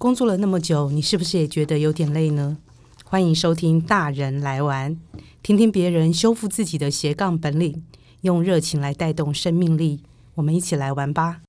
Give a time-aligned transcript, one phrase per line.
[0.00, 2.56] 工作了那么久，你是不是也觉得有点累呢？
[3.04, 4.96] 欢迎收听《大人来玩》，
[5.42, 7.84] 听听别人修复自己的斜杠本领，
[8.22, 10.00] 用热情来带动生命力。
[10.36, 11.42] 我们一起来玩吧！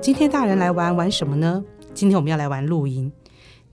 [0.00, 1.62] 今天大人来玩玩什么呢？
[1.92, 3.12] 今天我们要来玩露营。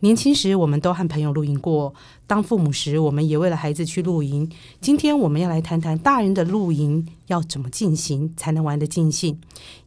[0.03, 1.93] 年轻时，我们都和朋友露营过；
[2.27, 4.51] 当父母时，我们也为了孩子去露营。
[4.81, 9.39] 今天，我们要来谈谈大人的露营要怎么进行，才能玩得尽兴，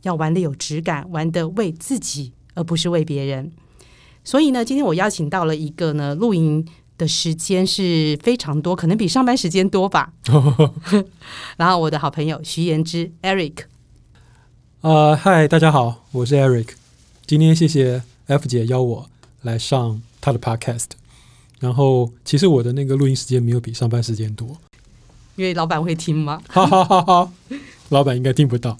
[0.04, 3.52] 要玩得有质感，玩得为自己，而不是为别人。
[4.24, 10.14] 所以呢，今天我邀请到了一个呢，露营的时间是非常多，可能比上班时间多吧。
[11.58, 13.64] 然后，我的好朋友徐延之 Eric，
[14.80, 16.68] 呃，嗨，大家好，我是 Eric。
[17.26, 19.10] 今天谢谢 F 姐邀我
[19.46, 20.02] 来上。
[20.18, 20.86] 他的 podcast，
[21.60, 24.56] 然后其实我的那个录音时间没有比上班时间多，
[25.36, 26.42] 因为老板会听吗？
[26.48, 27.32] 哈哈哈哈，
[27.90, 28.76] 老板应该听不到。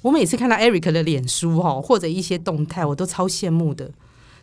[0.00, 3.90] 我每次看到 Eric 的脸书哈，或者一些动态，我都超羡慕的。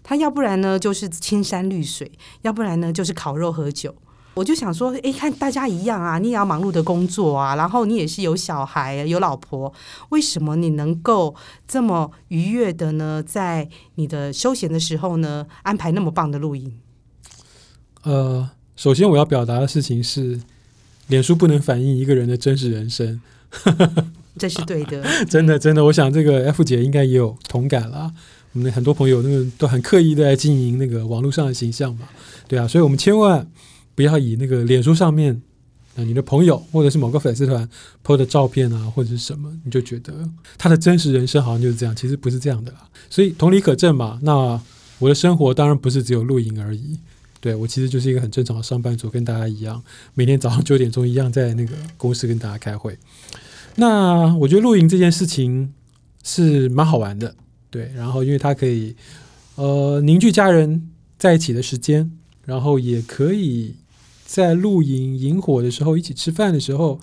[0.04, 2.12] 他要不然呢就是青山绿水，
[2.44, 3.96] 要不然呢就是烤肉喝酒。
[4.36, 9.72] 我就想说，哎，看大家一样啊，你也要忙碌的工作啊，然后你也是有小孩、有老婆，
[10.10, 11.36] 为什么你能够
[11.68, 13.22] 这么愉悦的呢？
[13.22, 16.80] 在你的休闲的时候呢，安排那么棒的露营？
[18.02, 20.42] 呃，首先我要表达的事情是，
[21.08, 23.22] 脸书不能反映一个人的真实人生，
[24.40, 25.04] 这是对的。
[25.26, 28.12] 真的，真的，我想这个 F 姐应该也有同感啦。
[28.54, 32.08] 我们的很多朋友那个都很刻意的在经营那个网络上的形象嘛，
[32.48, 33.48] 对啊，所以我们千万。
[33.96, 35.42] 不要以那个脸书上面，
[35.96, 37.70] 啊，你的朋友或者是某个粉丝团
[38.04, 40.28] po 的照片啊，或者是什么，你就觉得
[40.58, 42.90] 他的真实人生好像就是这样，其实不是这样的啦。
[43.10, 44.20] 所以同理可证嘛。
[44.24, 44.60] 那
[44.98, 46.98] 我的生活当然不是只有露营而已，
[47.40, 49.84] 对，我其实就是一个很正常的上班族，跟大家一样，
[50.16, 52.98] 每天早上九点钟一样在那个公司跟大家开会。
[53.76, 55.72] 那我觉得露营这件事情
[56.24, 57.36] 是蛮好玩的，
[57.70, 58.96] 对，然后因为它可以
[59.56, 60.90] 呃凝聚家人
[61.20, 62.12] 在一起的时间，
[62.46, 63.76] 然后也可以。
[64.34, 67.00] 在露营营火的时候，一起吃饭的时候，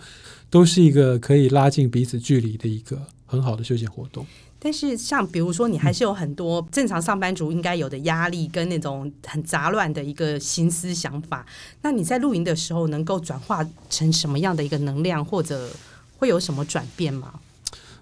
[0.50, 4.26] 都是一个可以拉近彼此距离的一个很好的休闲活动。
[4.58, 11.46] 但是，像比如说，你还是有很多正常上班族应该有的压力，跟那种很杂乱的一个心思想法。
[11.82, 15.70] 那你在露营的时候，能够转化成什么样的一个能量，或者
[16.18, 17.34] 会有什么转变吗？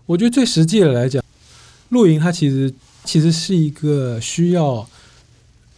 [0.06, 1.22] 我觉得最实际的来讲，
[1.90, 2.72] 露营它其实
[3.04, 4.88] 其实是一个需要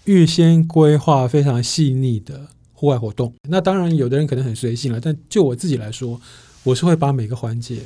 [0.04, 2.46] 预先规划非常细腻的。
[2.80, 6.18] 户外活动，那当然有的人可能很随性了，但就我自己来说，
[6.62, 7.82] 我是会把每个环节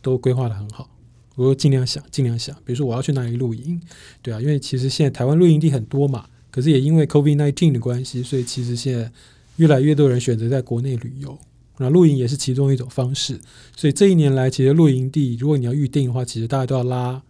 [0.00, 0.88] 都规划得很好，
[1.34, 3.82] 我会尽量想，尽量想，比如说我要去哪里露营，
[4.22, 9.10] 对啊，因为其实现在台湾露营地很多嘛，可是也因为 COVID-19 的关系，所以其实现在
[9.56, 11.36] 越来越多人选择在国内旅游，
[11.78, 13.40] 那露营也是其中一种方式，
[13.76, 17.20] 所以这一年来，其实露营地如果你要预定的话，其实大家都要拉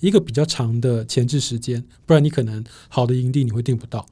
[0.00, 4.04] 一个比较长的前置时间，不然你可能好的营地你会订不到，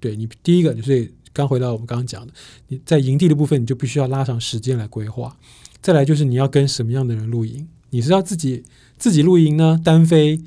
[0.00, 1.12] 对你第一个就是。
[1.32, 2.32] 刚回到我们刚刚讲的，
[2.68, 5.36] 你在营地的部分，你就必须要拉长时间来规划。
[5.80, 7.68] 再来就是你要跟什么样的人露营？
[7.90, 8.64] 你是要自己
[8.98, 9.80] 自己露营呢？
[9.82, 10.40] 单飞，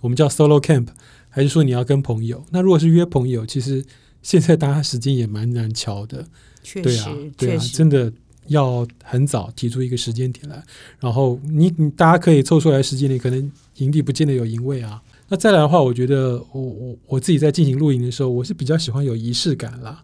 [0.00, 0.86] 我们叫 solo camp，
[1.28, 2.44] 还是说你要跟朋友？
[2.50, 3.84] 那如果是约朋友，其实
[4.22, 6.26] 现在大家时间也蛮难瞧的。
[6.62, 8.12] 确实，对啊，对啊，真的
[8.46, 10.62] 要很早提出一个时间点来。
[11.00, 15.02] 然后你你大家可以凑出来时间里，可能营地不见得有营位啊。
[15.28, 20.02] 那再来的话，我觉得我我我自己在进行露营的时候，我是比较喜欢有仪式感啦。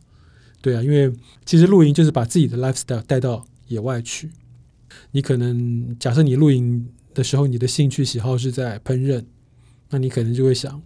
[0.63, 1.13] 对啊，因为
[1.45, 4.31] 其实露营就是把自己的 lifestyle 带到野外去。
[5.11, 9.25] 你可能假设你露营的时候，你的兴趣喜好是在烹饪，
[9.91, 10.81] 那你可能就会想，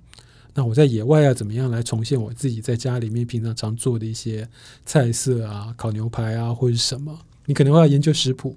[0.54, 4.48] 那我在野外要怎么样来重现我自己在家里面平常常做的一些
[4.84, 7.20] 菜色啊，烤牛排啊，或者是什么？
[7.44, 8.56] 你可能会要研究食谱，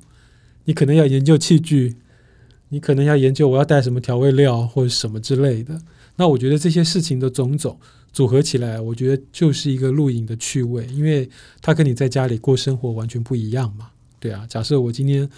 [0.63, 1.95] 你可能要研究器具，
[2.69, 5.81] 你可能要研究我要带什么调味料或者什么之类的。
[6.15, 7.77] 那我觉得这些事情的种种。
[8.11, 11.29] 组合起来，我觉得就是一个露营的趣味，因为
[11.61, 13.91] 它跟你在家里过生活完全不一样嘛。
[14.19, 15.29] 对啊，假设我今天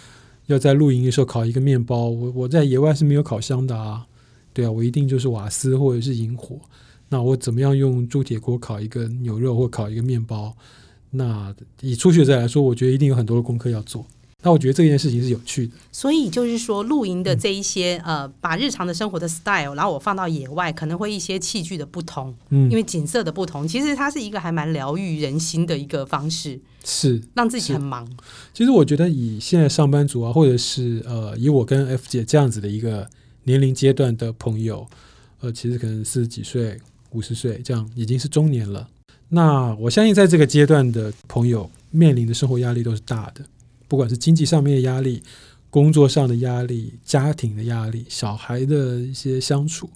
[0.46, 4.08] 要在露营的时候烤一个面包，我我在野外是没有烤箱的啊。
[4.54, 6.62] 对啊，我一定就是瓦斯或者是引火。
[7.10, 10.56] 那我怎么样用铸铁锅烤一个牛肉或烤一个面包？
[11.10, 14.08] 那以初学者来说，我觉得一定有很多的功课要做。
[14.44, 28.10] 那我觉得这件事情是有趣的，所以就是说，露营的这一些、嗯、呃，把日常的生活的 style，然后我放到野外，可能会一些器具的不同，嗯，因为景色的不同，其实它是一个还蛮疗愈人心的一个方式，是让自己很忙。
[28.52, 33.08] 其实我觉得以现在上班族啊，或者是呃，以我跟 F 姐这样子的一个
[33.44, 34.88] 年龄阶段的朋友，
[35.42, 36.80] 呃，其实可能四十几岁、
[37.12, 38.88] 五十岁这样，已经是中年了。
[39.30, 43.46] 那我相信在这个阶段的朋友面临的生活压力都是大的。
[43.92, 45.22] 不管是经济上面的压力、
[45.70, 49.90] 工作上的压力、家庭的压力、小孩的一些相处、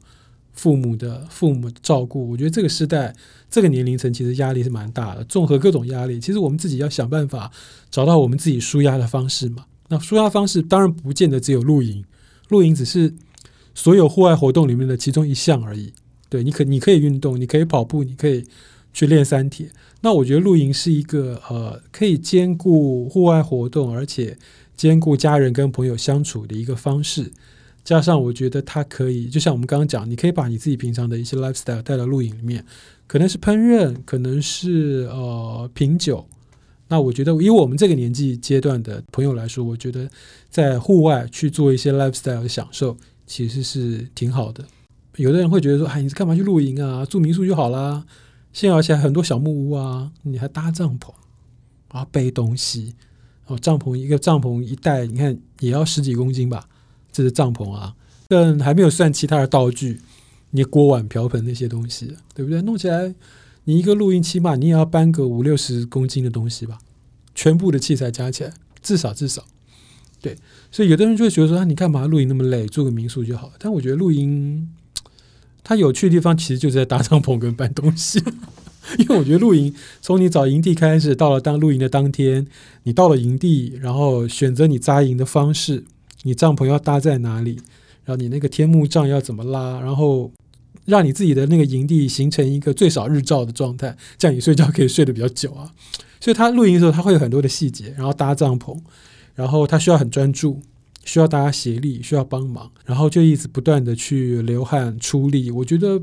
[0.51, 3.15] 父母的父母照顾，我觉得这个时代、
[3.50, 5.24] 这个年龄层其实压力是蛮大的。
[5.24, 7.50] 综合各种压力，其实我们自己要想办法
[7.89, 9.63] 找到我们自己舒压的方式嘛。
[9.88, 12.03] 那舒压方式当然不见得只有露营，
[12.50, 13.13] 露营只是
[13.74, 15.94] 所有户外活动里面的其中一项而已。
[16.27, 18.44] 对，你可你可以运动，你可以跑步，你可以
[18.95, 19.69] 去练三铁。
[20.01, 24.38] 那我觉得露营是一个呃，可以兼顾户外活动，而且
[24.77, 27.31] 兼顾家人跟朋友相处的一个方式。
[27.83, 32.65] 加上我觉得它可以，就像我们刚刚讲，你可以把你自己平常的一些 lifestyle 带到露营里面，
[33.06, 36.25] 可能是烹饪，可能是呃品酒。
[36.88, 40.07] 那我觉得，以我们这个年纪阶段的朋友来说，我觉得
[40.50, 42.95] 在户外去做一些 lifestyle 的享受，
[43.25, 44.63] 其实是挺好的。
[45.18, 47.03] 有的人会觉得说：“哎，你是干嘛去露营啊？
[47.06, 48.06] 住民宿就好啦。
[48.55, 51.11] 现在而且很多小木屋啊，你还搭帐篷
[51.89, 52.95] 啊，背东西
[53.47, 56.69] 哦，帐篷一个帐篷一带，你看也要十几公斤吧？
[57.11, 57.95] 这是帐篷啊，
[58.29, 59.99] 但还没有算其他的道具，
[60.51, 62.61] 你锅碗瓢盆那些东西，对不对？
[62.61, 63.13] 弄起来。”
[63.67, 66.77] 你一个露营起码你也要搬个五六十公斤的东西吧，
[67.33, 69.43] 全部的器材加起来至少至少，
[70.21, 70.37] 对，
[70.71, 73.53] 所以有的人就会觉得说，啊，你干嘛露营那么累，住个民宿就好了。
[73.57, 74.69] 但我觉得露营
[75.65, 78.23] 它有趣的地方其实就是在搭帐篷跟搬东西，
[79.00, 82.47] 因为我觉得露营从你找营地开始，到了当露营的当天，
[82.83, 85.83] 你到了营地，然后选择你扎营的方式，
[86.23, 87.59] 你帐篷要搭在哪里，
[88.06, 90.31] 然后你那个天幕帐要怎么拉，然后。
[90.85, 95.73] 让你自己的那个营地形成一个最少日照的状态，这样你睡觉可以睡得比较久啊。
[96.19, 98.77] 所以他露营的时候，他会有很多的细节，然后搭帐篷，
[99.33, 100.62] 然后他需要很专注，
[101.05, 105.49] 需要大家协力，需要帮忙，然后就一直不断的去流汗出力。
[105.49, 106.01] 我觉得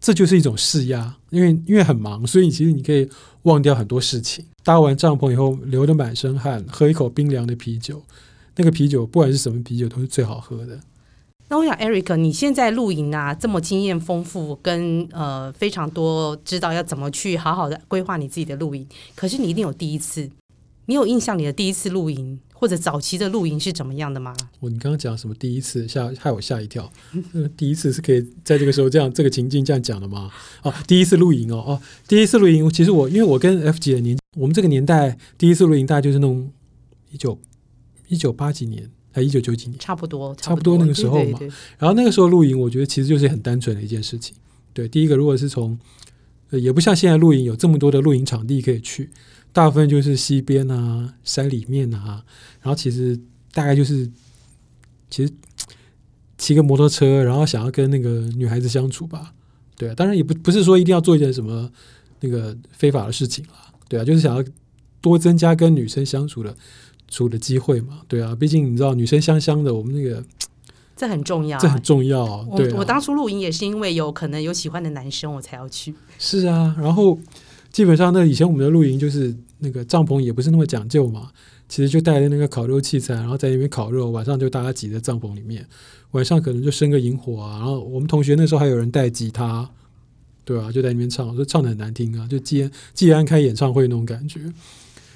[0.00, 3.08] 这就是一种释压，因为因为很忙，所以其实你可以
[3.42, 4.44] 忘掉很多事情。
[4.62, 8.02] 搭完帐篷以后，流得满身汗，喝一口冰凉的啤酒，
[8.56, 10.78] 那个啤酒不管是什么啤酒都是最好喝的。
[11.48, 18.86] 那我想，Eric，你现在露营啊，这么经验丰富，跟呃非常多知道要怎么去好好的规划你自己的露营。
[19.16, 20.30] 可是你一定有第一次，
[20.86, 24.36] 你有印象你的第一次露营或者早期的露营是怎么样的吗？
[24.60, 26.92] 我你刚刚讲什么第一次吓害我吓一跳，
[27.32, 30.30] 呃，第一次是可以在这个时候这样这个情境这样讲的吗？
[30.62, 36.52] 哦，第一次露营哦哦，第一次露营，其实我因为我跟 F 姐的年，我们这个年代第一次露营大概就是那种
[37.10, 37.40] 一九
[38.08, 38.90] 一九八几年。
[39.12, 41.24] 还一九九几年，差不多，差不多那个时候嘛。
[41.24, 44.36] 对对对，然后那个时候露营，我觉得其实就是很单纯的一件事情。
[44.72, 45.76] 对，第一个，如果是从，
[46.50, 49.10] 呃，也不像现在露营有这么多的露营场地可以去，
[49.52, 52.24] 大部分就是溪边啊、山里面啊。
[52.60, 53.18] 然后其实
[53.52, 54.10] 大概就是，
[55.10, 55.32] 其实
[56.38, 59.32] 骑个摩托车，然后想要跟那个女孩子相处吧。
[59.76, 61.70] 对啊，当然也不不是说一定要做一件什么
[62.20, 63.72] 那个非法的事情啦。
[63.88, 64.44] 对啊，就是想要
[65.00, 66.54] 多增加跟女生相处的。
[67.12, 70.22] 处的机会嘛，对啊，毕竟你知道女生香香的，我们那个
[70.96, 72.24] 这很重要，这很重要。
[72.48, 75.92] 我我当初露营也是因为有可能有喜欢的男生，我才要去。
[76.20, 77.18] 是啊，然后
[77.70, 81.30] 基本上那以前我们的露营就是那个帐篷也不是那么讲究嘛，
[81.68, 85.64] 其实就带着那个烤肉器材，然后在那边烤肉，晚上就大家挤在帐篷里面，
[86.10, 87.58] 晚上可能就生个营火啊。
[87.58, 89.70] 然后我们同学那时候还有人带吉他，
[90.44, 94.40] 对啊，就在那边唱，说唱的很难听啊，就季安季安开演唱会那种感觉。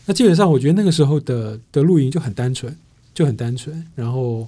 [0.06, 2.76] 那基本上，我觉得那个时候的的露营就很单纯，
[3.14, 3.84] 就很单纯。
[3.94, 4.46] 然后，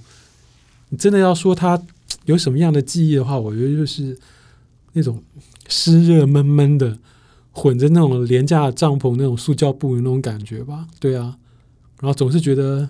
[0.89, 1.81] 你真的要说它
[2.25, 4.15] 有什么样的记忆的话，我觉得就是
[4.93, 5.21] 那种
[5.67, 6.97] 湿热闷闷的，
[7.57, 10.85] 混着那种廉价帐篷那种塑胶布的那种感觉吧。
[10.99, 11.35] 对啊，
[11.99, 12.87] 然后总是觉得，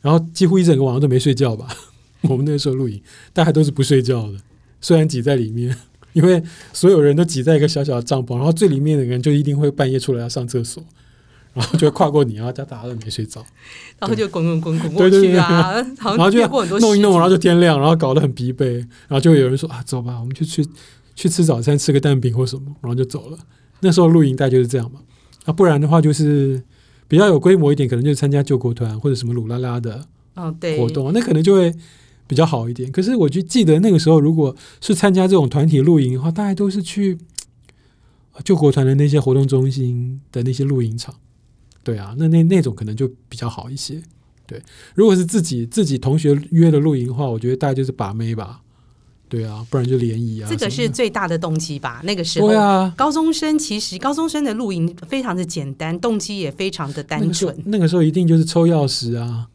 [0.00, 1.66] 然后几乎一整个晚上都没睡觉吧。
[2.22, 4.38] 我们那时候露营，大家都是不睡觉的，
[4.80, 5.76] 虽然挤在里面，
[6.12, 6.40] 因为
[6.72, 10.82] 所有人都挤在一个小小的帐篷，然后最里面的人就一定会半夜出来要上厕所。
[11.52, 13.42] 然后就会跨过你，然后大家都没睡着，
[13.98, 15.72] 然后就滚滚滚滚过去啊，
[16.04, 16.46] 然后就
[16.80, 18.74] 弄一弄，然后就天亮，然后搞得很疲惫，
[19.08, 20.62] 然后就有人说啊，走吧，我们就去
[21.14, 23.38] 去吃早餐，吃个蛋饼或什么，然后就走了。
[23.80, 25.00] 那时候露营带就是这样嘛，
[25.44, 26.62] 啊，不然的话就是
[27.08, 30.06] 比较有规模一点，可能就参加救国团或者什么鲁拉拉的
[30.78, 31.74] 活动，那可能就会
[32.26, 32.90] 比较好一点。
[32.90, 37.16] 可是我就记得那个时候，如果是参加这种团体露营的话，大概都是去
[38.44, 41.14] 救国团的那些活动中心的那些露营场。
[41.84, 44.02] 对啊，那那那种可能就比较好一些。
[44.46, 44.60] 对，
[44.94, 48.60] 如果是自己自己同学约的露营的话，我觉得大概就是把妹吧。
[49.28, 50.48] 对啊，不然就联谊啊。
[50.50, 52.00] 这个是最大的动机吧？
[52.04, 57.54] 那个时候，对啊，高中生其实高中生的露营非常的简单，动机也非常的单纯。
[57.58, 59.48] 那个，那个时候一定就是抽钥匙啊。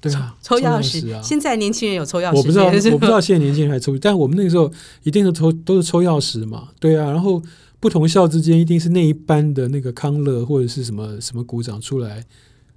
[0.00, 1.22] 对啊，抽钥匙，抽匙啊。
[1.22, 2.36] 现在年轻人有抽钥匙？
[2.36, 4.70] 我不知道，我不知道现在年轻人还抽，但我们那个时候
[5.02, 6.68] 一定是抽都是抽钥匙嘛。
[6.78, 7.42] 对啊，然后。
[7.82, 12.22] 不同校之间一定是那一班的那个康乐或者是什么什么鼓掌出来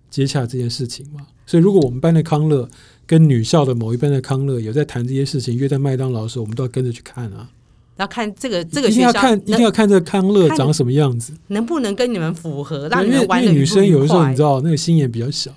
[0.09, 1.27] 接洽这件事情嘛。
[1.45, 2.69] 所以如果我们班的康乐
[3.05, 7.49] 跟女校的某一班的康乐有在谈这些事情，约在麦当劳的时候，我们都要跟着去看啊。
[7.97, 15.51] 要看这个这个学校，一定要看，一定要看这个康乐长什么样子，能不能跟你们符合，让你们玩的女生有的时候你知道，那个心眼比较小，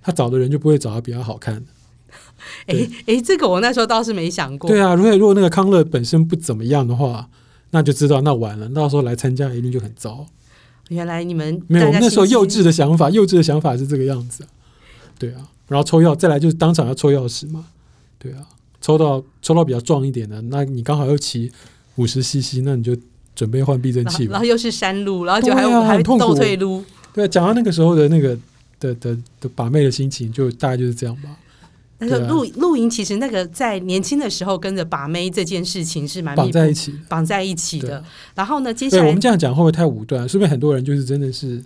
[0.00, 1.62] 她找的人就不会找到比较好看的。
[2.66, 4.70] 哎哎，这个我那时候倒是没想过。
[4.70, 7.28] 对啊，如果如果那个康乐本身不怎么样的话，
[7.70, 10.26] 那就知道那完了，到时候来参加一定就很糟。
[10.88, 14.44] 原来你们没有，我们那时候幼稚的想法，幼稚的想法是这个样子。
[15.18, 17.64] 对啊，然后抽钥，再来就是当场要抽钥匙嘛。
[18.18, 18.46] 对啊，
[18.82, 21.50] 抽到抽到比较壮一点的，那你刚好又骑。
[21.96, 22.96] 五十 CC，那你就
[23.34, 24.32] 准备换避震器吧。
[24.32, 26.82] 然后又是山路，然后就还有、啊、还倒退路。
[27.12, 28.34] 对，讲到那个时候的那个
[28.78, 31.36] 的的的，把妹的心情，就大概就是这样吧。
[31.98, 38.02] 但是露露营其实那个在年轻的时候跟着把妹这件事情是蛮绑在一起，绑在一起的。
[38.34, 40.26] 然后呢，接下来我们这样讲会不会太武断？
[40.26, 41.62] 是不是很多人就是真的是，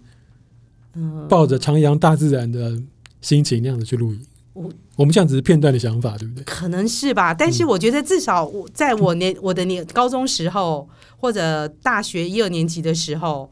[1.28, 2.76] 抱着徜徉大自然的
[3.25, 4.21] 心情那样子去露营？
[4.52, 6.45] 我我们这样只是片段的想法，对不对？
[6.45, 13.50] 可能是吧，但是我觉得至少我在我年、嗯、我的年高中时候或者大学一二年级的时候，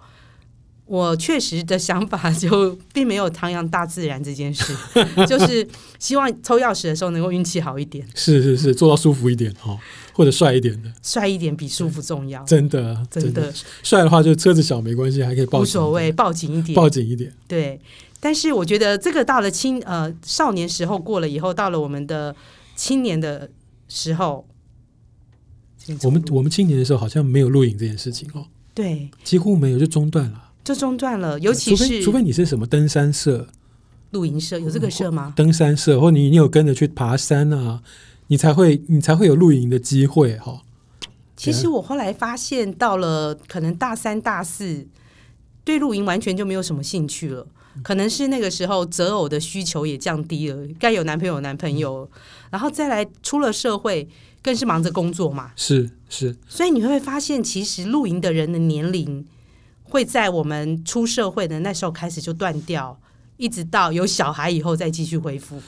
[0.86, 4.72] 我确实的想法就并没有徜徉大自然这件事，
[5.26, 5.66] 就是
[5.98, 9.76] 希望抽钥匙的时候能够运气好一点，是是是，做到舒服一点哈，
[10.12, 13.52] 或者帅一点的，帅一点比舒服重要，真的真的。
[13.82, 17.80] 帅的话就车子小没关系，还可以抱，无所谓，抱紧一点，抱紧一点，对。
[18.24, 22.36] 但是我觉得这个到了青呃少年时候过了以后，到了我们的
[22.76, 23.50] 青年的
[23.88, 24.46] 时候，
[26.04, 31.36] 我们我们青年的时候好像没有露营这件事情哦，对，几乎没有就中断了，就中断了。
[31.40, 33.48] 尤其是除非除非你是什么登山社、
[34.12, 35.34] 露营社，有这个社吗？
[35.34, 37.82] 登山社，或你你有跟着去爬山啊，
[38.28, 40.60] 你才会你才会有露营的机会哈、哦。
[41.36, 44.86] 其实我后来发现，到了可能大三大四，
[45.64, 47.48] 对露营完全就没有什么兴趣了。
[47.82, 52.08] 可能是那个时候择偶的需求也降低了，该有男朋友男朋友，
[52.50, 54.06] 然后再来出了社会，
[54.42, 55.52] 更是忙着工作嘛。
[55.56, 59.26] 是是，所以你会发现，其实露营的人的年龄
[59.84, 63.00] 会在我们出社会的那时候开始就断掉，
[63.38, 65.58] 一直到有小孩以后再继续恢复。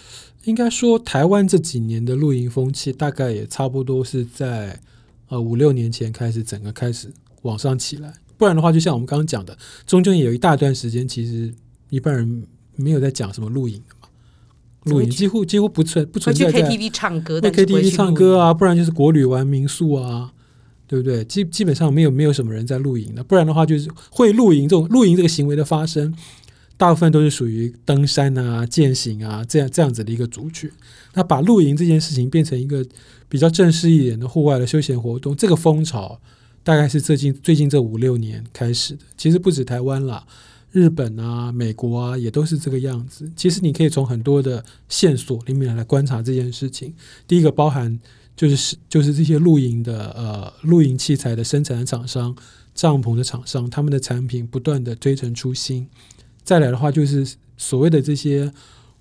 [0.45, 4.79] 应该说，台湾这几年的露营风气大概也差不多是在
[5.29, 7.11] 呃五六年前开始整个开始
[7.43, 9.57] 往上起来，不然的话，就像我们刚刚讲的，
[9.87, 11.55] 中间也有一大段时间其实。
[11.91, 14.09] 一般人没有在讲什么露营的嘛，
[14.85, 20.33] 露营几乎几乎不存不存在在 KTV 唱歌，在 KTV 唱歌啊，不然就是国旅玩民宿啊，
[20.87, 21.25] 对不对？
[21.25, 26.15] 基基本上没有没有什么人在露营的，不然的话就是会露营这种露营这个行为的发生，
[26.77, 30.71] 大部分都是属于登山啊、践行啊这样这样子的一个族群。
[31.15, 32.85] 那把露营这件事情变成一个
[33.29, 36.21] 比较正式一点的户外的休闲活动，这个风潮
[36.65, 39.05] 大概是最近最近这五六年开始的。
[39.17, 40.27] 其实不止台湾啦。
[40.75, 43.31] 日本啊，美国啊，也都是这个样子。
[43.37, 46.93] 其实你可以从很多的线索里面来观察这件事情。
[47.29, 47.97] 第一个包含
[48.35, 52.35] 就是就是这些露营的呃露营器材的生产的厂商、
[52.75, 55.87] 帐篷的厂商，他们的产品不断的推陈出新。
[56.43, 58.53] 再来的话，就是所谓的这些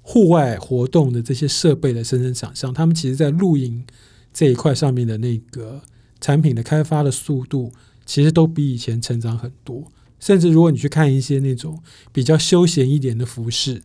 [0.04, 3.84] 户外活动的这些设备的生产厂商，他们其实在露营
[4.32, 5.82] 这一块上面的那个
[6.22, 7.72] 产品的开发的速度，
[8.06, 9.92] 其实都比以前成长很多。
[10.24, 13.84] 甚至如果你去看一些那种比较休闲一点的服饰，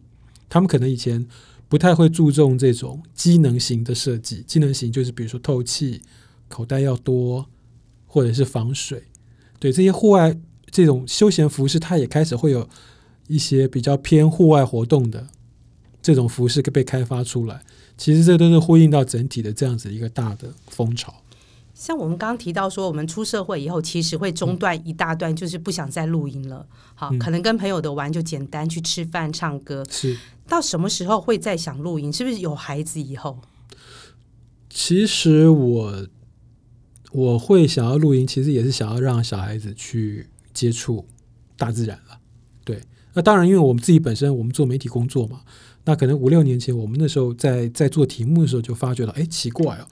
[0.48, 1.26] 他们可能以前
[1.68, 4.44] 不太会注重这种机能型的设计。
[4.46, 6.00] 机能型就是比如说透气、
[6.46, 7.44] 口袋要多，
[8.06, 9.02] 或者是防水。
[9.58, 10.38] 对，这些户外
[10.70, 12.68] 这种休闲服饰，它也开始会有
[13.26, 15.26] 一些比较偏户外活动的
[16.00, 17.64] 这种服饰被开发出来。
[17.96, 21.12] 其实这都是呼应到整体的这样子一个大的风潮。
[21.78, 26.66] 像我们刚刚提到说，我们出社会以后，其实会中断一大段，就是不想再露营了。
[26.96, 29.86] 好，可能跟朋友的玩就简单去吃饭、唱歌。
[29.88, 30.18] 是
[30.48, 32.12] 到什么时候会再想露营？
[32.12, 33.38] 是不是有孩子以后？
[34.68, 36.06] 其实我
[37.12, 41.06] 我会想要露营，其实也是想要让小孩子去接触
[41.56, 42.18] 大自然了。
[42.64, 42.82] 对，
[43.14, 45.42] 那当然，因为我们自己本身我们做媒体工作嘛，
[45.84, 49.86] 那可能五六年前我们那时候在在做题目的时候就发觉到，哎，奇怪哦。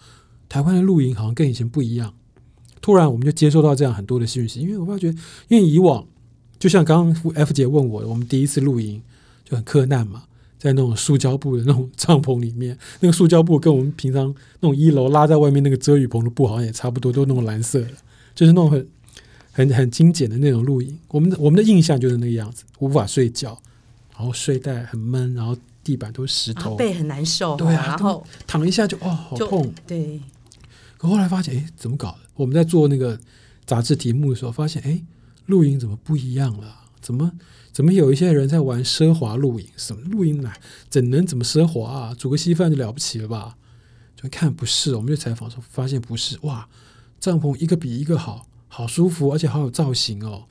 [0.48, 2.14] 台湾的露营好像跟以前不一样，
[2.80, 5.08] 突然我们就接收到这样很多的讯息，因为我发觉，
[5.48, 6.06] 因为以往
[6.58, 9.02] 就像刚刚 F 姐问我的，我们第一次露营
[9.44, 10.24] 就很困难嘛，
[10.58, 17.90] 在那种塑胶布的那种帐篷里面， 那个塑胶布跟我们平常那种一楼拉在外面那个遮雨棚的布好像也差不多，都那种蓝色的，
[18.34, 18.86] 就是那种很
[19.52, 20.98] 很很精简的那种露营。
[21.08, 23.58] 我们的我们的印象就是那个样子，无法睡觉，
[24.16, 30.20] 然后睡袋很闷，然后地板都是石头，背很难受，对啊，然后躺一下就哦好痛，对。
[30.96, 32.18] 可后来发现，哎，怎么搞的？
[32.34, 33.18] 我们在做那个
[33.64, 35.02] 杂志题目的时候，发现，哎，
[35.46, 36.76] 露营怎么不一样了？
[37.00, 37.32] 怎么
[37.72, 39.66] 怎么有一些人在玩奢华露营？
[39.76, 40.52] 什么露营呢？
[40.88, 42.14] 怎能怎么奢华啊？
[42.14, 43.56] 煮个稀饭就了不起了吧？
[44.16, 46.66] 就看不是，我们就采访时候发现不是，哇，
[47.20, 50.44] 帐篷一个比一个好，好舒服，而且好有造型哦，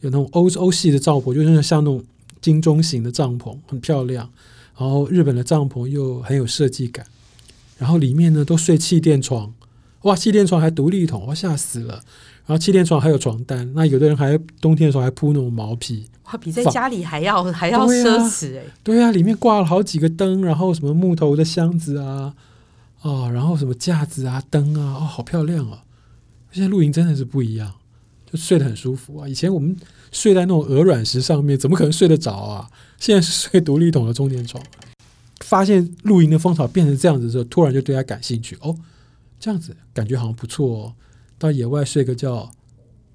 [0.00, 2.02] 有那种欧欧系的帐篷，就是像那种
[2.40, 4.30] 金钟型的帐篷，很漂亮。
[4.78, 7.06] 然后日本的帐篷又很有设计感，
[7.78, 9.54] 然后里面呢都睡气垫床，
[10.06, 11.94] 哇，气垫床还独立桶，我，吓死了。
[12.46, 18.62] 然后气垫床还有床单，那有的人还冬天的时候还铺那种毛皮，哇，比在家里还要还要奢侈哎。
[18.84, 22.34] 对啊，里面挂了好几个灯，然后什么木头的箱子啊，
[23.02, 25.82] 啊，然后什么架子啊，灯啊，哦，好漂亮啊！
[26.52, 27.74] 现在露营真的是不一样，
[28.30, 29.28] 就睡得很舒服啊。
[29.28, 29.76] 以前我们
[30.12, 32.70] 睡在那种鹅卵石上面，怎么可能睡得着啊？
[32.98, 34.62] 现在是睡独立桶的中间床，
[35.40, 38.76] 发现露营的风潮变成这样子的时候，突然就对他感兴趣哦，
[39.38, 40.94] 这样子感觉好像不错哦，
[41.38, 42.50] 到野外睡个觉，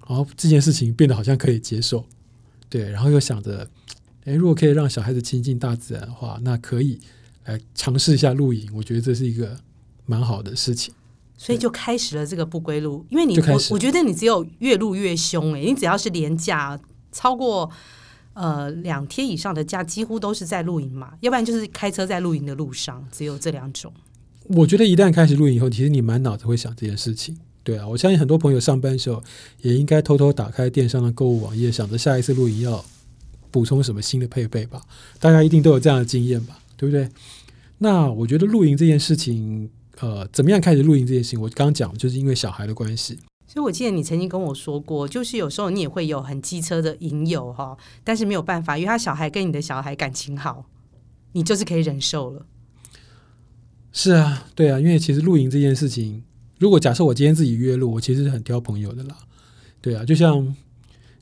[0.07, 2.05] 然后这件事情变得好像可以接受，
[2.69, 3.69] 对，然后又想着，
[4.25, 6.99] 诶，如果可以让小孩子亲近大自然的话，那可以
[7.45, 9.57] 来尝试一下露营，我觉得这是一个
[10.05, 10.93] 蛮好的事情，
[11.37, 16.79] 所以就开始了这个不归路，因为你我我觉得你只有越露越凶诶，你只要是连假
[17.11, 17.71] 超过。
[18.33, 23.93] 呃，两天以上的假几乎都是在露营嘛，要不然就是开车在露营的路上，只有这两种。
[24.55, 27.37] 我觉得一旦开始露营以后，其实你满脑子会想这件事情。
[27.63, 29.21] 对啊，我相信很多朋友上班的时候
[29.61, 32.83] 也应该偷偷打开电商的购物网页，想着下一次露营要
[33.51, 34.81] 补充什么新的配备吧。
[35.19, 37.07] 大家一定都有这样的经验吧，对不对？
[37.77, 41.41] 那我觉得露营这件事情，呃，怎么样开始露营这件事情？
[41.41, 43.19] 我刚讲就是因为小孩的关系。
[43.47, 50.65] 所以，我记得你曾经跟我说过，就是有时候你也会有很机车的影友哈，但是没有办法，因为他小孩跟你的小孩感情好，
[51.33, 52.45] 你就是可以忍受了。
[53.93, 56.23] 是啊，对啊，因为其实露营这件事情，
[56.59, 59.17] 如果假设我今天自己约露，我其实是很挑朋友的啦。
[59.81, 60.55] 对啊，就像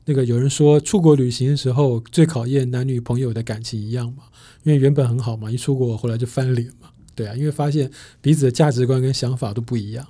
[0.04, 4.24] 那个有人说，出国旅行的时候最考验男女朋友的感情一样嘛，
[4.62, 6.90] 因为原本很好嘛，一出国后来就翻脸嘛。
[7.14, 10.06] 对啊，因为发现彼此的价值观跟想法都不一样。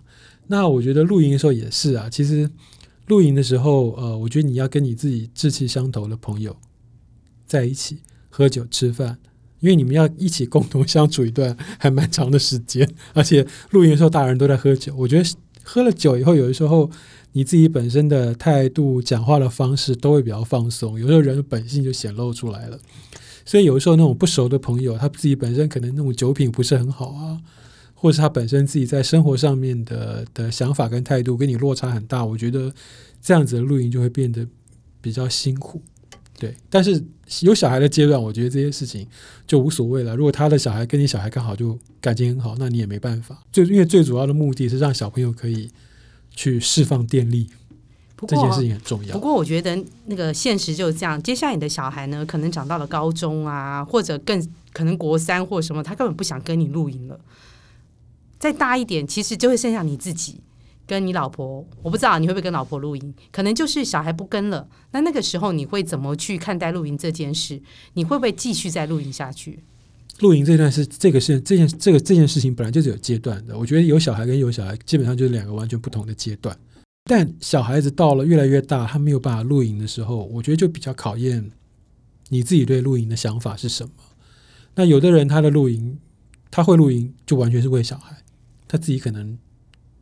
[0.48, 2.50] 那我觉得露营的时候也是啊，其实
[3.06, 6.56] 露营的时候，呃，我觉得你要跟你自己志气相投的朋友
[7.46, 9.18] 在一起喝酒吃饭，
[9.60, 15.30] 因为你们要一起共同相处一段还蛮长的时间，而且露营的时候大人都在喝酒，我觉得
[15.62, 16.90] 喝了酒以后，有的时候
[17.32, 22.78] 你自己本身的态度、讲话的方式都会比较放松，有时候人的本性就显露出来了。
[23.44, 27.40] 所以有的时候那种不熟的朋友，他自己本身可能那种酒品不是很好啊。
[28.02, 32.72] 或者是他本身自己在生活上面的的想法跟态度跟你落差很大，我觉得
[33.20, 34.46] 这样子的露营就会变得
[35.02, 35.82] 比较辛苦，
[36.40, 36.56] 对。
[36.70, 37.00] 但是
[37.42, 39.06] 有小孩的阶段，我觉得这些事情
[39.46, 40.16] 就无所谓了。
[40.16, 43.40] 如果他的小孩跟你小孩刚好就感情很好，那你也没办法。
[43.52, 45.70] 最因为最主要的目的是让小朋友可以
[46.34, 47.48] 去释放电力，
[48.26, 49.12] 这件事情很重要。
[49.12, 57.20] 不过我觉得那个现实就是这样，接下来你的小孩呢，可能长到了高中啊，或者更可能国三或什么，他根本不想跟你露营了。
[58.38, 60.40] 再大一点，其实就会剩下你自己
[60.90, 61.64] 跟你老婆。
[61.82, 64.68] 我不知道你会不会跟老婆露营，可能就是小孩不跟了。
[64.90, 67.62] 那那个时候你会怎么去看待露营这件事？
[67.92, 69.60] 你会不会继续再露营下去？
[70.18, 73.56] 露营这段是这个是这件这个这件事情本来就是有阶段的。
[73.56, 76.54] 我觉得有小孩跟有小孩基本上就是两个完全不同的阶段。
[77.04, 81.50] 但小孩子到了越来越大，他没有办法露营的时候，我觉得就比较考验
[82.28, 83.92] 你自己对露营的想法是什么。
[84.74, 85.98] 那有的人他的露营，
[86.50, 88.16] 他会露营就完全是为小孩。
[88.68, 89.36] 他自己可能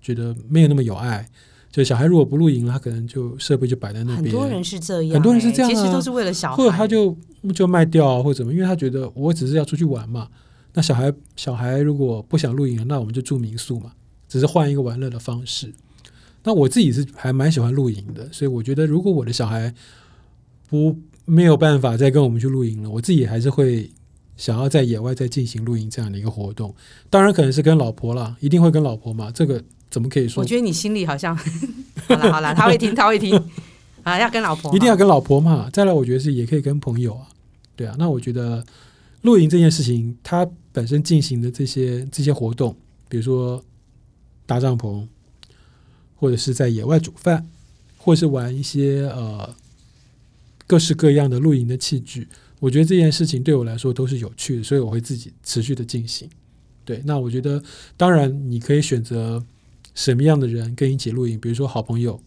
[0.08, 1.28] 觉得没有那么有爱，
[1.70, 4.22] 就小孩如果不露营了，他可能就设备就摆在那边。
[4.22, 7.14] 很多人是这样，很多人是这样，其实都是为了小孩，或者他就
[7.54, 10.28] 就卖掉啊，或者怎么，因为他觉得我只是要出去玩嘛。
[10.72, 13.92] 那小孩小孩如果不想露营，那我们就住民宿嘛，
[14.26, 15.70] 只是换一个玩乐的方式。
[16.44, 19.74] 那我自己是还蛮喜欢露营的，所以我觉得如果我的小孩
[20.70, 23.90] 不没有办法再跟我们去露营了，我自己还是会。
[24.38, 26.72] 想要在野外再进行露营这样的一个活动，
[27.10, 29.32] 当然可能是跟老婆啦，一定会跟老婆嘛。
[29.32, 30.42] 这个怎么可以说？
[30.42, 31.36] 我觉得你心里好像
[32.08, 33.34] 好了好了，他会听他会听
[34.02, 35.68] 啊，要跟老婆，一定要跟老婆嘛。
[35.72, 37.28] 再来，我觉得是也可以跟朋友啊，
[37.76, 37.94] 对啊。
[37.98, 38.64] 那我觉得
[39.22, 42.74] 露营这件事情，它本身进行的这些这些活动，
[43.08, 43.62] 比如说
[44.46, 45.06] 搭帐篷，
[46.16, 47.46] 或者是在野外煮饭，
[47.98, 49.54] 或是玩一些呃
[50.66, 52.28] 各式各样的露营的器具。
[52.60, 56.28] 我觉得这件事情对我来说都是有趣的，所以我会自己持续的进行。
[56.84, 57.62] 对，那我觉得
[57.96, 59.44] 当然你可以选择
[59.98, 62.20] 什么样的人跟你一起露营，比如说好朋友，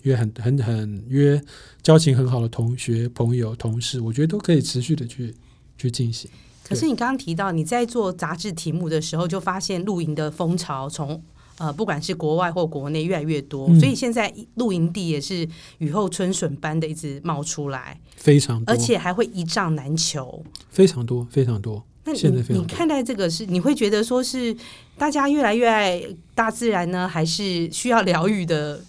[0.00, 1.38] 约很很很约
[1.82, 5.34] 交情很好的同学、朋友、同事，我觉得都可以持续的去
[5.76, 6.30] 去进行。
[6.64, 11.22] 可是你刚刚提到你在做杂志题目的时候，就发现露营的风潮从
[11.58, 15.46] 呃，不管是国外或国内越来越多，嗯、所以现在露营地也是
[15.78, 21.84] 雨后春笋般的一直冒出来，非常多，而且还会一丈难求，非常多非常多。
[22.08, 24.56] 那你你看待这个是你会觉得说是
[24.96, 26.02] 大家越来越爱
[26.34, 28.82] 大自然呢，还是需要疗愈的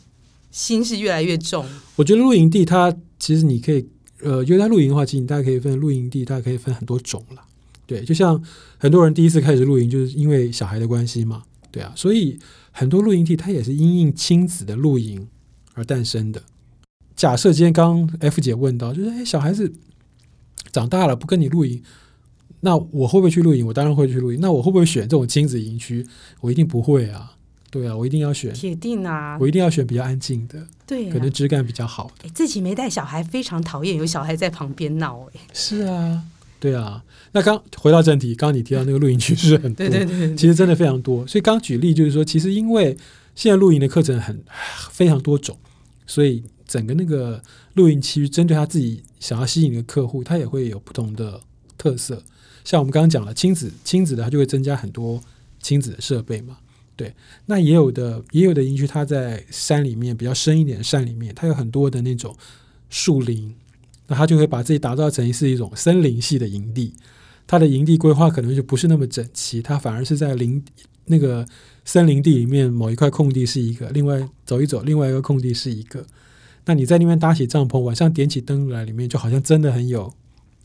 [0.51, 1.65] 心是越来越重？
[1.97, 3.85] 我觉得露营地它其实你可以
[4.21, 7.43] 呃，因为它露营的话，其实你大概可以分露营地，大概可以分很多种了。
[7.85, 8.41] 对，就像
[8.77, 11.43] 很多人第一次开始露营，就是因为小孩的关系嘛。
[11.71, 12.39] 对啊，所以
[12.71, 15.27] 很多露营地它也是因应亲子的露营
[15.73, 16.41] 而诞生的。
[17.15, 19.73] 假设今天刚 F 姐问到，就是哎，小孩子
[20.71, 21.83] 长大了不跟你露营，
[22.61, 23.65] 那我会不会去露营？
[23.65, 24.39] 我当然会去露营。
[24.41, 26.05] 那我会不会选这种亲子营区？
[26.41, 27.33] 我一定不会啊。
[27.71, 32.27] 对啊，我一定要选铁定啊，我一定要选比较安静的，对啊，可能质感比较好的。
[32.29, 35.27] 自己没带小孩，非常讨厌有小孩在旁边闹。
[35.33, 36.23] 哎，是啊。
[36.59, 41.25] 对啊，那刚回到正题，刚刚你提到那个露营区是很多，对对对，其实真的非常多。
[41.27, 42.97] 所以刚举例就是说，其实因为
[43.35, 44.43] 现在露营的课程很
[44.91, 45.55] 非常多种，
[46.05, 47.41] 所以整个那个
[47.75, 51.39] 露营区针对他自己想要吸引的客户，他也会有不同的
[51.77, 52.21] 特色。
[52.69, 55.19] 像我们刚刚讲了亲子亲子的，它就会增加很多
[55.59, 56.59] 亲子的设备嘛。
[56.95, 57.15] 对，
[57.47, 62.35] 那也有的也有的营区，它在山里面比较深一点的山里面，它有很多的那种
[62.91, 63.55] 树林。
[64.05, 66.93] 那他就会把自己打造成是一种森林系的营地，
[67.47, 70.63] 他的营地规划可能就不是那么整齐，他反而是在林
[71.05, 71.47] 那个
[71.85, 76.05] 森林地里面某一块空地是一个，另外走一走，另外一个空地是一个。
[76.65, 80.13] 那你在那边搭起帐篷，晚上点起灯来，里面就好像真的很有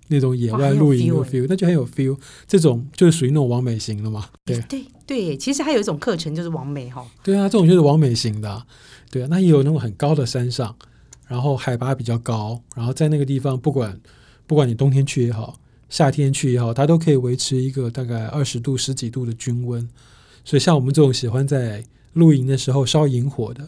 [0.09, 2.19] 那种野外露营的 feel，那就很有 feel。
[2.47, 4.29] 这种就是属于那种完美型的嘛？
[4.45, 7.05] 对对对，其实还有一种课程就是完美哈。
[7.23, 8.67] 对啊，这种就是完美型的啊，
[9.11, 10.75] 对啊，那也有那种很高的山上。
[11.27, 13.99] 然后海拔比较高，然后在那个地方，不管
[14.47, 19.88] 不管你冬天去也好，夏天去也好，它都可以维持一个大概二十度、十几度的均温。
[20.45, 23.67] 所以像我们这种喜欢在露营的时候烧萤火的、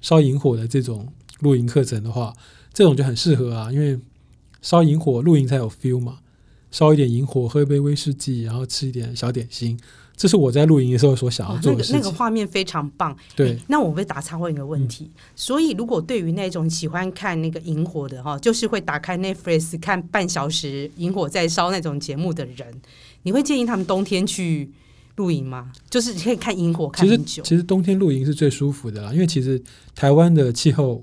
[0.00, 1.06] 烧萤火的这种
[1.38, 2.34] 露营课程的话，
[2.74, 3.96] 这种就很适合啊，因为
[4.62, 6.18] 烧萤火露营才有 feel 嘛。
[6.70, 9.76] 烧一点萤火，喝一杯威士忌，然后吃一点小点心。
[10.16, 11.96] 这是我在露营的时候所想要做的事情。
[11.96, 13.16] 哦，那个那个画面非常棒。
[13.34, 15.06] 对，那我会打岔问一个问题。
[15.06, 22.80] 嗯、所以，如果对于那种喜欢看那个萤火的哈，就是会打开 Netflix 看半小时萤火在烧那种节目的人，
[23.22, 24.70] 你会建议他们冬天去
[25.16, 25.72] 露营吗？
[25.88, 27.42] 就是可以看萤火看很久。
[27.42, 29.60] 其，其实冬天露营是最舒服的啦，因为其实
[29.96, 31.02] 台湾的气候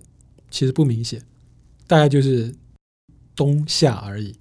[0.49, 1.21] 其实不明显，
[1.87, 2.53] 大概就是
[3.37, 4.35] 冬夏而已。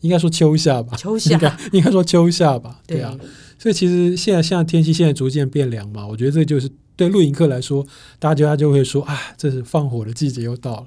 [0.00, 3.14] 应该说秋夏吧，秋夏 应该应该说秋夏吧，对啊。
[3.20, 7.86] 对所以其实现在现在天气现在逐渐变凉嘛，我觉得这就是对露营客来说，
[8.18, 10.86] 大家就会说啊，这是放火的季节又到了。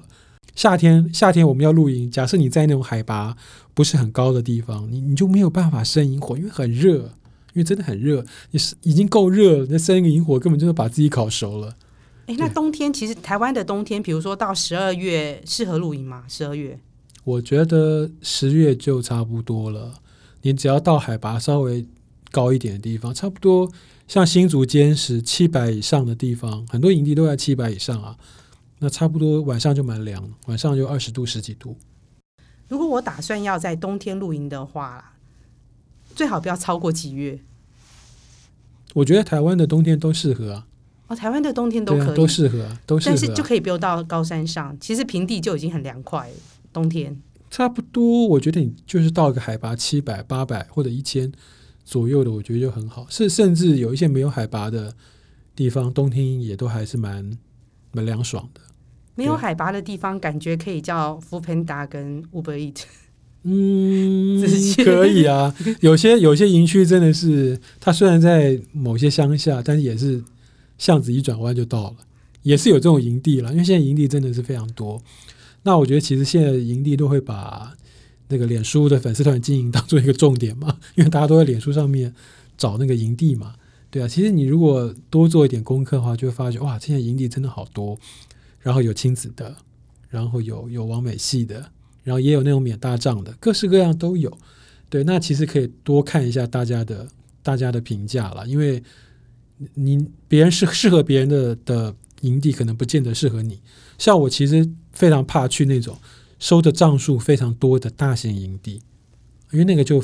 [0.56, 3.36] 夏天夏天我们要露营，假设你在那种海拔
[3.72, 6.94] 不是很高的地方，你你就没有办法生营火，因为很热，
[7.52, 11.76] 因为真的很热，你是已经够热了，那生一个营火根本就是把自己烤熟了。
[12.26, 16.24] 哎，那冬天其实台湾的冬天，比如说到十二月适合露营吗？
[16.26, 16.80] 十二月？
[17.24, 19.94] 我觉得十月就差不多了，
[20.42, 21.86] 你只要到海拔稍微
[22.30, 23.70] 高一点的地方，差不多
[24.06, 28.16] 像新竹尖石七百以上的地方，很多营地都在七百以上啊。
[28.80, 31.76] 那差不多晚上就蛮凉，晚上就二十度十几度。
[32.68, 35.14] 如果我打算要在冬天露营的话，
[36.14, 37.38] 最好不要超过几月？
[38.92, 40.66] 我觉得台湾的冬天都适合啊。
[41.06, 43.16] 哦，台湾的冬天都可以，啊、都适合，都适合、啊。
[43.16, 46.34] 但是就可以不用到高山上，其实平地就已经很凉快了。
[46.74, 47.16] 冬天
[47.50, 51.30] 差不多，我觉得你就是到一个海拔七百、八百或者一千
[51.84, 53.06] 左右的，我觉得就很好。
[53.08, 54.92] 是甚至有一些没有海拔的
[55.54, 57.38] 地方，冬天也都还是蛮
[57.92, 58.60] 蛮凉爽的。
[59.14, 62.82] 没有海拔的地方，感觉可以叫 Foodpanda 跟 Uber Eat。
[63.44, 64.42] 嗯，
[64.84, 65.54] 可以啊。
[65.80, 70.24] 有些有些营区真的是，它虽然在某些乡下，但是也是
[70.76, 71.96] 巷子一转弯就到了，
[72.42, 73.52] 也是有这种营地了。
[73.52, 75.00] 因为现在营地真的是非常多。
[75.64, 77.76] 那我觉得其实现在营地都会把
[78.28, 82.14] 那个脸书的粉丝团经营当做一个重点嘛，因为大家都在脸书上面
[82.56, 83.54] 找那个营地嘛，
[83.90, 84.06] 对啊。
[84.06, 87.98] 其实你如果多做一点功课的话，就会发觉哇，现在营地真的好多，
[88.60, 89.56] 然后有亲子的，
[90.08, 91.70] 然后有有完美系的，
[92.02, 94.36] 然后也有那种免大帐的，各式各样都有。
[94.88, 97.08] 对，那其实可以多看一下大家的
[97.42, 98.82] 大家的评价啦，因为
[99.74, 103.60] 你别人适适合别人的的营地，可能不见得适合你。
[103.98, 105.96] 像我其实非常怕去那种
[106.38, 108.82] 收的账数非常多的大型营地，
[109.52, 110.02] 因为那个就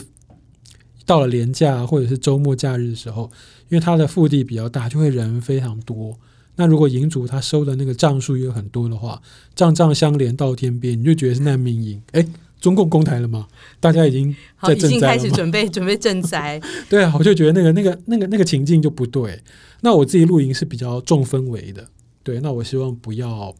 [1.04, 3.30] 到了年假或者是周末假日的时候，
[3.68, 6.16] 因为它的腹地比较大，就会人非常多。
[6.56, 9.22] 那如果营主他收的那个账数又很多的话，
[9.54, 12.02] 账账相连到天边，你就觉得是难民营。
[12.12, 12.26] 哎，
[12.60, 13.48] 中共攻台了吗？
[13.80, 14.88] 大家已经在賑灾了吗？
[14.88, 16.60] 已经开始准备准备赈灾。
[16.90, 19.42] 对啊，我就觉得那个那个那个那个情境就不对。
[19.80, 21.88] 那我自己露营是比较重氛围的，
[22.22, 23.54] 对，那我希望不要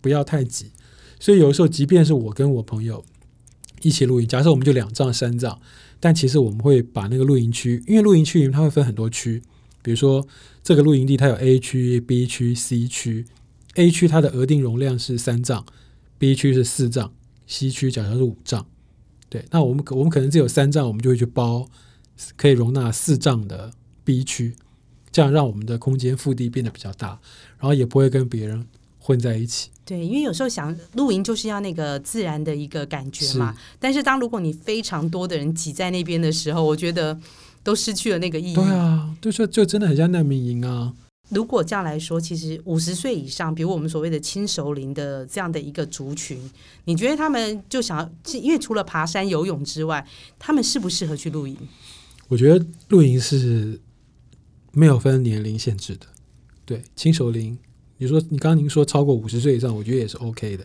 [0.00, 0.72] 不要太挤。
[1.20, 3.04] 所以有的时候，即便是我跟我朋友
[3.82, 5.60] 一起露营，假设我们就两帐三帐，
[6.00, 9.42] 但其实我们会把那个露营区，因为露营区里面它会分很多区，
[9.82, 10.26] 比如说
[10.62, 13.26] 这个露营地它有 A 区、B 区、C 区
[13.74, 15.64] ，A 区它的额定容量是三帐
[16.18, 17.12] ，B 区是四帐。
[17.44, 18.66] ，C 区假设是五帐，
[19.28, 21.68] 对，那我们我们可能只有三帐，我们就会去包
[22.36, 23.72] 可以容纳四帐的
[24.04, 24.54] B 区，
[25.10, 27.20] 这样让我们的空间腹地变得比较大，
[27.62, 28.66] 然后也不会跟别人
[28.98, 29.70] 混在一起。
[29.84, 37.16] 对，因为有时候想露营就是要那个自然的一个感觉嘛，是，但是当如果你非常多的人挤在那边的时候，我觉得
[37.62, 38.54] 都失去了那个意义。
[38.56, 40.92] 对啊，就说就真的很像难民营啊。
[41.28, 46.38] 如果这样来说，其实五十岁以上，比如我们所谓的轻熟龄的这样的一个族群，
[46.86, 50.04] 你觉得他们就想要，因为除了爬山、游泳之外，
[50.38, 51.56] 他们适不适合去露营？
[52.26, 53.80] 我觉得露营是
[54.72, 56.06] 没有分年龄限制的。
[56.64, 57.56] 对，轻熟龄，
[57.98, 60.64] 你说你刚刚您说超过五十岁以上，我觉得也是 OK 的。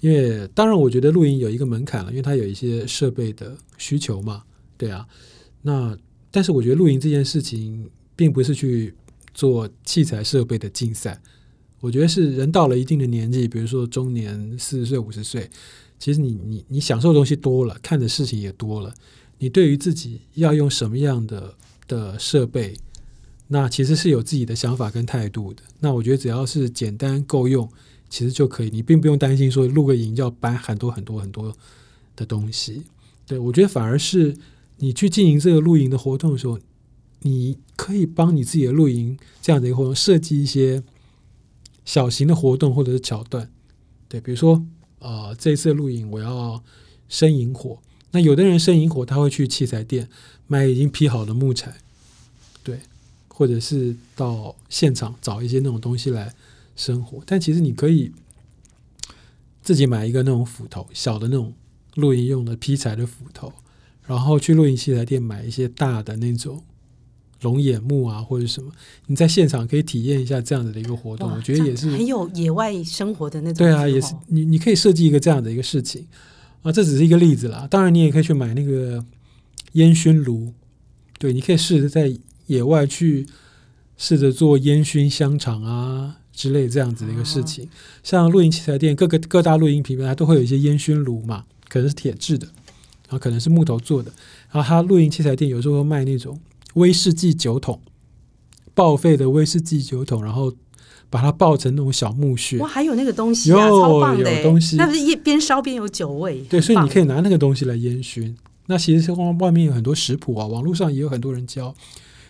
[0.00, 4.42] 因为当然，我觉得露营有一个门槛了，因为它有一些设备的需求嘛。
[4.76, 5.06] 对啊，
[5.62, 5.96] 那
[6.30, 8.94] 但是我觉得露营这件事情，并不是去。
[9.36, 11.20] 做器材设备的竞赛，
[11.80, 15.50] 我觉得是人到了一定的年纪，比如说中年四十岁、五十岁，
[15.98, 18.94] 其实你你你享受的东西多了，看的事情也多了，
[19.38, 21.52] 你对于自己要用什么样的
[21.88, 22.76] 的设备，
[23.48, 25.62] 那其实是有自己的想法跟态度的。
[25.80, 27.68] 那我觉得只要是简单够用，
[28.08, 31.54] 其实就可以，你并不用担心说露个营要搬很多很多很多
[32.16, 32.82] 的东西。
[33.26, 34.36] 对，我觉得反而是
[34.78, 36.58] 你去经营这个露营的活动的时候。
[37.26, 40.82] 你可以帮你自己的露营这样的一个活动设计一些
[41.82, 43.50] 小型的活动或者是桥段，
[44.08, 44.62] 对，比如说、
[44.98, 46.62] 呃，这一次露营我要
[47.08, 47.78] 生营火，
[48.10, 50.10] 那有的人生营火他会去器材店
[50.46, 51.74] 买已经劈好的木材，
[52.62, 52.80] 对，
[53.36, 56.32] 或者是到现场找一些那种东西来
[56.76, 58.12] 生活，但其实你可以
[59.60, 61.52] 自己买一个那种斧头，小的那种
[61.96, 63.52] 露营用的劈柴的斧头，
[64.06, 66.62] 然后去露营器材店买一些大的那种。
[67.40, 68.72] 龙眼木啊，或者什么，
[69.06, 73.66] 你在现场可以体验一下这样子的一个活动，我觉得也是很有野外生活的那种。
[73.66, 76.06] 对啊，也是你你可以设计一个这样的一个事情
[76.62, 77.68] 啊，这只是一个例子啦。
[77.70, 79.04] 当然，你也可以去买那个
[79.72, 80.54] 烟熏炉，
[81.18, 82.16] 对，你可以试着在
[82.46, 83.26] 野外去
[83.96, 87.64] 试着做烟熏香肠啊之类这样子的一个事情。
[87.64, 87.68] 啊、
[88.02, 92.46] 像露营器材店，各个各大露营品牌都会有一些烟熏炉嘛，可能是铁制的，
[93.08, 94.10] 然后可能是木头做的，
[94.50, 96.40] 然后它露营器材店有时候会卖那种。
[96.74, 97.80] 威士忌酒桶，
[98.74, 100.52] 报废的威士忌酒桶，然后
[101.08, 102.58] 把它爆成那种小木屑。
[102.58, 104.38] 哇，还有那个东西啊，超棒的！
[104.38, 106.40] 有东西，那不是一边烧边有酒味。
[106.50, 108.36] 对，所以你可以拿那个东西来烟熏。
[108.66, 111.72] 那其实外外面有很多食谱啊，网络上也有很多人教。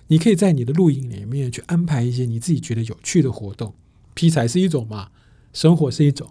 [0.09, 3.75] 你可以在你的露营里面去安排一些你自己觉得有趣的活动。
[4.15, 5.11] 劈柴是一种嘛，
[5.53, 6.31] 生火是一种，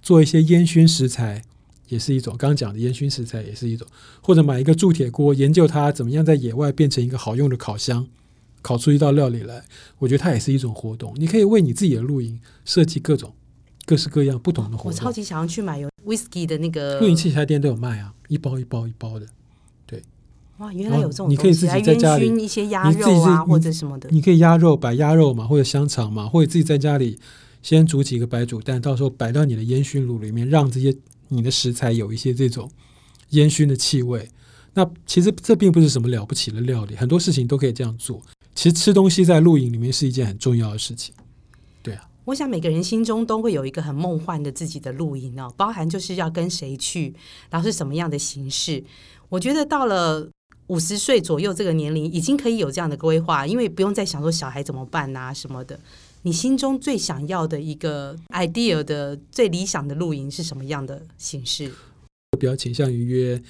[0.00, 1.42] 做一些烟熏食材。
[1.88, 3.84] 也是一种，刚刚讲的烟熏食材也是一种，
[4.22, 8.06] 或者买一个铸铁锅，研究它怎么样在野外变成一个好用的烤箱，
[8.62, 9.64] 烤出一道料理来。
[9.98, 11.12] 我觉得它也是一种活动。
[11.16, 13.34] 你可以为你自己的露营设计各种
[13.86, 14.92] 各式各样不同的活动。
[14.92, 19.26] 我超级想要去买有 whisky 的那个露营器材店都有卖啊，一包一包一包的。
[20.60, 21.30] 对，哇，原来有这种。
[21.30, 24.08] 你可以自己在家里一些鸭肉啊，或者什么的。
[24.12, 27.18] 你可以鸭肉摆鸭肉嘛，或者香肠嘛，或者自己在家里
[27.62, 30.96] 先煮几个白煮蛋，到时候摆到你的烟熏炉里面，让这些。
[31.32, 32.68] 你的食材有一些这种
[33.28, 34.28] 烟熏的气味，
[34.74, 38.20] 那其实这并不是什么了不起的料理，很多事情都可以这样做。
[38.52, 41.14] 其实吃东西在露营里面是一件很重要的事情。
[41.84, 47.14] 对啊，我想每个人心中都会有一个很梦幻的自己的露营哦，包含就是要跟谁去，
[47.48, 48.82] 然后是什么样的形式。
[49.28, 50.28] 我觉得到了
[50.70, 55.78] 五十岁左右这个年龄，已经可以有这样的规划，因为不用再想说小孩怎么办啊什么的。
[56.22, 61.72] 你心中最想要的一个 idea 的最理想的露营是什么样的形式？
[62.30, 63.42] 我比较倾向于约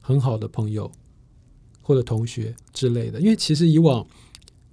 [0.00, 0.90] 很好的朋友
[1.82, 4.06] 或者同学之类的，因为其实以往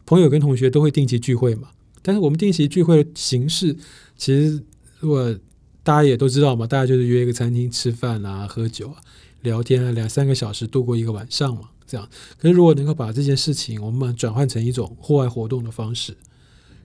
[0.05, 1.71] 朋友跟同学都会定期聚会嘛。
[2.01, 3.75] 但是我们定期聚会的形式，
[4.15, 4.63] 其实
[4.99, 5.37] 如果
[5.83, 8.95] 大家也都知道嘛，大家就是约一个餐厅吃饭啊、喝酒啊、
[9.41, 12.09] 聊天啊，两三个小时度过一个晚上嘛，这样。
[12.37, 16.15] 可是如果能够把这件事情我们转换成一种户外活动的方式。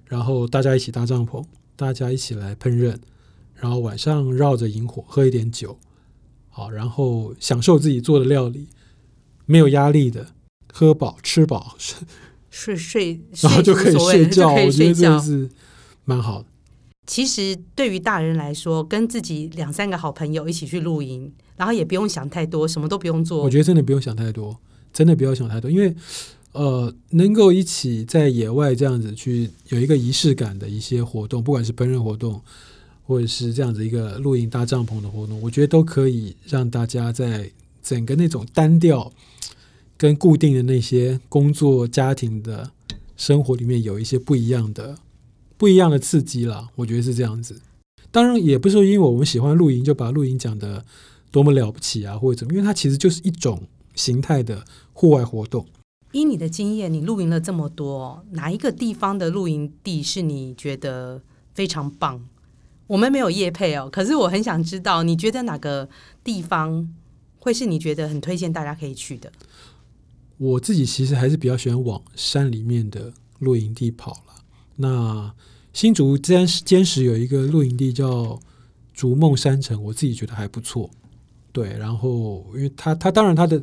[0.09, 2.97] 然后大家一起搭帐篷，大家一起来烹饪，
[3.57, 5.77] 然后晚上绕着萤火喝一点酒，
[6.49, 8.69] 好，然后享受自己做的料理，
[9.47, 10.29] 没有压力的，
[10.73, 11.75] 喝饱吃饱，
[12.51, 15.51] 睡睡，然后就可以睡觉，我觉得这是
[16.05, 16.47] 蛮好的。
[17.05, 23.43] 其实对于大人来说，跟自己两三个好朋友一起去露营，然后也不用想太多，什么都不用做。
[23.43, 24.61] 我觉得真的不用想太多，
[24.97, 25.95] 真的不要想太多，因为
[26.53, 32.41] 呃，能够一起在野外这样子去有一个仪式感的一些活动，不管是烹饪活动，
[33.05, 37.51] 或者是这样子一个露营搭帐篷的活动，我觉得都可以让大家在
[37.83, 39.13] 整个那种单调
[39.99, 42.71] 跟固定的那些工作、家庭的
[43.19, 44.97] 生活里面有一些不一样的、
[45.59, 46.71] 不一样的刺激啦。
[46.75, 47.61] 我觉得是这样子。
[48.11, 50.83] 当然，也不是因为我们喜欢露营就把露营讲的
[51.31, 53.63] 多么了不起啊，或者怎么，因为它其实就是一种
[53.97, 55.67] 形态的户外活动。
[56.13, 61.21] 依你的经验，你露营了这么多，哪一个地方的露营地是你觉得
[61.53, 62.29] 非常棒？
[62.87, 65.89] 我们没有夜配哦，可是我很想知道，你觉得哪个
[66.23, 66.89] 地方
[67.39, 69.33] 会是你觉得很推荐大家可以去的？
[70.39, 74.35] 我自己其实还是比较喜欢往山里面的露营地跑了。
[74.77, 75.35] 那
[75.73, 78.39] 新竹坚坚实有一个露营地叫
[78.95, 80.89] 逐梦山城，我自己觉得还不错。
[81.57, 83.63] 对，然后因为他他当然他的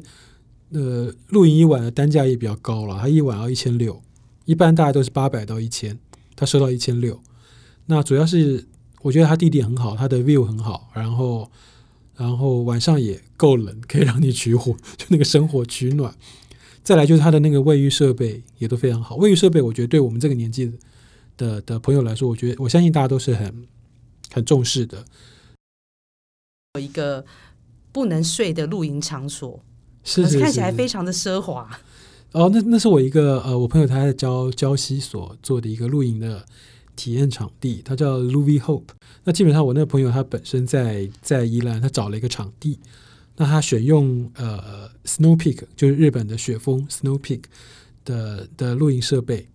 [0.72, 4.02] 呃露营一晚的单价也比较高了，他一晚要一千六，
[4.46, 6.00] 一般大概都是八百到一千，
[6.36, 7.22] 他收到一千六。
[7.86, 8.66] 那主要是。
[9.04, 11.52] 我觉得他地点很好，他的 view 很好，然后，
[12.16, 16.16] 然后晚上也够冷，可以让你取火，就那个生火取暖。
[16.84, 19.18] 再来就是他的那个卫浴设备也都非常好。
[19.18, 20.72] 卫浴设备，我觉得对我们这个年纪的
[21.36, 23.68] 的，的朋友来说，我觉得我相信大家都是很
[24.32, 25.04] 很重视的。
[26.76, 27.26] 有一个
[27.94, 29.64] 不能睡的露营场所，
[30.04, 31.80] 是，是，是，看起来非常的奢华。
[32.34, 36.46] 哦，那那是我一个呃，我朋友他在礁礁溪所做的一个露营的。
[36.96, 38.90] 体验场地，它叫 Louis Hope。
[39.24, 42.78] 那基本上，我那个朋友他本身在在宜兰，他找了一个场地。
[43.36, 47.46] 那他选用呃 Snow Peak，就是日本的雪峰 Snow Peak
[48.06, 49.48] 的的露营设备，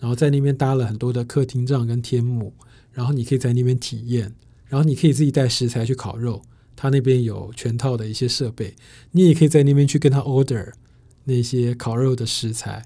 [0.00, 2.52] 然后在那边搭了很多的客厅帐跟天幕，
[2.92, 4.34] 然后你可以在那边体验，
[4.66, 6.42] 然后你可以自己带食材去烤肉，
[6.82, 8.74] 他那边有全套的一些设备，
[9.12, 10.72] 你也可以在那边去跟他 order
[11.26, 12.84] 那些烤肉的食材，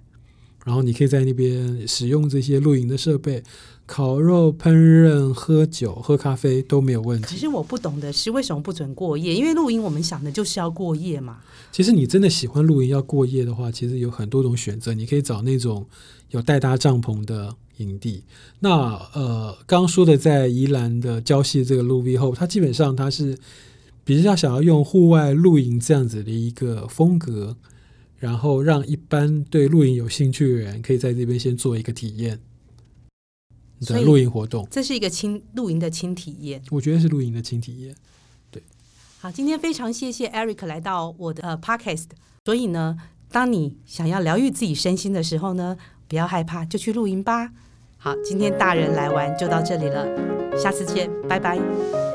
[0.66, 3.42] 然后你可以在那边使用这些露营的设备。
[3.86, 7.28] 烤肉、烹饪、喝酒、喝咖啡都没有问题。
[7.28, 9.32] 其实我不懂的是为什么不准过夜？
[9.32, 11.38] 因为露营我们想的就是要过夜嘛。
[11.72, 14.92] 其实你真的喜欢露营要过夜的话，其实有很多种选择。
[14.92, 15.86] 你可以找那种
[16.30, 18.24] 有带搭帐篷的营地。
[18.58, 18.70] 那
[19.14, 23.38] 呃，刚刚说的在宜兰的礁溪这个 Louis Hope，它基本上它是
[24.06, 27.56] 比较想要用户外露营这样子的一个风格，
[28.18, 32.40] 然后让一般对露营有兴趣的人可以在这边先做一个体验。
[33.80, 36.62] 的露营活动，这是一个轻露营的轻体验。
[36.70, 37.94] 我觉得是露营的轻体验。
[38.50, 38.62] 对，
[39.18, 42.06] 好，今天非常谢谢 Eric 来到我的呃 Podcast。
[42.46, 42.96] 所以呢，
[43.30, 45.76] 当你想要疗愈自己身心的时候呢，
[46.08, 47.50] 不要害怕，就去露营吧。
[47.98, 50.06] 好，今天大人来玩就到这里了，
[50.56, 52.05] 下次见，拜拜。